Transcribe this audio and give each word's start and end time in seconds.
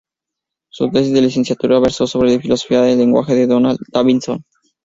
Su 0.71 0.89
tesis 0.89 1.13
de 1.13 1.21
licenciatura 1.21 1.79
versó 1.79 2.07
sobre 2.07 2.33
la 2.33 2.39
filosofía 2.41 2.81
del 2.81 2.97
lenguaje 2.97 3.35
de 3.35 3.45
Donald 3.45 3.77
Davidson. 3.93 4.43